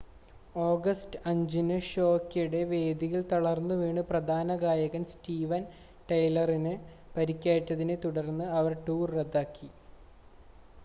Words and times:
August 0.61 1.17
5-ന് 1.25 1.75
ഷോയ്ക്കിടെ 1.87 2.61
വേദിയിൽ 2.71 3.21
തളർന്നുവീണ് 3.31 4.01
പ്രധാന 4.07 4.55
ഗായകൻ 4.63 5.03
സ്റ്റീവൻ 5.11 5.61
ടൈലറിന് 6.09 6.73
പരിക്കേറ്റതിനെ 7.15 7.97
തുടർന്ന് 8.05 8.47
അവർ 8.59 8.75
ടൂർ 8.87 9.05
റദ്ദാക്കി 9.11 9.69